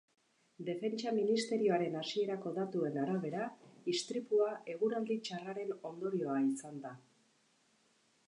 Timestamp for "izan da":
6.47-6.95